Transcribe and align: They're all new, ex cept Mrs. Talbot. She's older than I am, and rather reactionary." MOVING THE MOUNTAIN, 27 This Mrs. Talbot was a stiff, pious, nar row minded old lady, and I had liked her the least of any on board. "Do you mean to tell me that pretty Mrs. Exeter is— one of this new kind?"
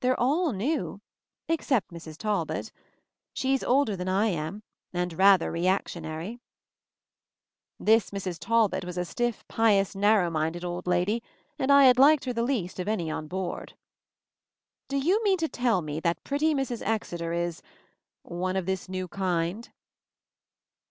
They're 0.00 0.20
all 0.20 0.52
new, 0.52 1.00
ex 1.48 1.68
cept 1.68 1.92
Mrs. 1.92 2.18
Talbot. 2.18 2.70
She's 3.32 3.64
older 3.64 3.96
than 3.96 4.06
I 4.06 4.26
am, 4.26 4.62
and 4.92 5.14
rather 5.14 5.50
reactionary." 5.50 6.42
MOVING 7.78 7.78
THE 7.78 7.84
MOUNTAIN, 7.92 8.02
27 8.10 8.14
This 8.20 8.36
Mrs. 8.36 8.38
Talbot 8.38 8.84
was 8.84 8.98
a 8.98 9.06
stiff, 9.06 9.48
pious, 9.48 9.94
nar 9.96 10.20
row 10.24 10.28
minded 10.28 10.62
old 10.62 10.86
lady, 10.86 11.22
and 11.58 11.72
I 11.72 11.84
had 11.84 11.98
liked 11.98 12.26
her 12.26 12.34
the 12.34 12.42
least 12.42 12.78
of 12.80 12.86
any 12.86 13.10
on 13.10 13.28
board. 13.28 13.74
"Do 14.88 14.98
you 14.98 15.24
mean 15.24 15.38
to 15.38 15.48
tell 15.48 15.80
me 15.80 16.00
that 16.00 16.22
pretty 16.22 16.54
Mrs. 16.54 16.82
Exeter 16.84 17.32
is— 17.32 17.62
one 18.24 18.56
of 18.56 18.66
this 18.66 18.90
new 18.90 19.08
kind?" 19.08 19.70